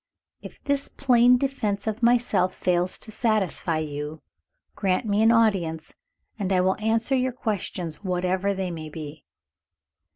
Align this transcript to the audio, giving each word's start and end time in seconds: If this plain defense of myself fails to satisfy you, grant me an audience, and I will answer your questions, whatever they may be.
If 0.41 0.63
this 0.63 0.87
plain 0.87 1.37
defense 1.37 1.85
of 1.85 2.01
myself 2.01 2.55
fails 2.55 2.97
to 2.97 3.11
satisfy 3.11 3.77
you, 3.77 4.23
grant 4.75 5.05
me 5.05 5.21
an 5.21 5.31
audience, 5.31 5.93
and 6.39 6.51
I 6.51 6.59
will 6.59 6.75
answer 6.81 7.15
your 7.15 7.31
questions, 7.33 7.97
whatever 8.03 8.55
they 8.55 8.71
may 8.71 8.89
be. 8.89 9.25